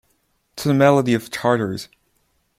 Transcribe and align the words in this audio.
To 0.55 0.67
the 0.67 0.73
melody 0.73 1.13
of 1.13 1.29
Chartres. 1.29 1.87